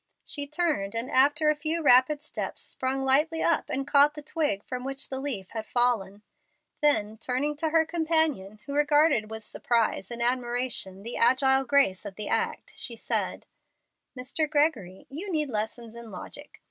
She 0.23 0.47
turned, 0.47 0.95
and 0.95 1.11
after 1.11 1.51
a 1.51 1.55
few 1.55 1.83
rapid 1.83 2.23
steps 2.23 2.63
sprung 2.63 3.05
lightly 3.05 3.43
up 3.43 3.69
and 3.69 3.85
caught 3.85 4.15
the 4.15 4.23
twig 4.23 4.63
from 4.63 4.83
which 4.83 5.09
the 5.09 5.19
leaf 5.19 5.51
had 5.51 5.67
fallen. 5.67 6.23
Then 6.81 7.19
turning 7.19 7.55
to 7.57 7.69
her 7.69 7.85
companion, 7.85 8.61
who 8.65 8.73
regarded 8.73 9.29
with 9.29 9.43
surprise 9.43 10.09
and 10.09 10.19
admiration 10.23 11.03
the 11.03 11.17
agile 11.17 11.65
grace 11.65 12.03
of 12.03 12.15
the 12.15 12.29
act, 12.29 12.73
she 12.75 12.95
said, 12.95 13.45
"Mr. 14.19 14.49
Gregory, 14.49 15.05
you 15.11 15.31
need 15.31 15.51
lessons 15.51 15.93
in 15.93 16.09
logic. 16.09 16.59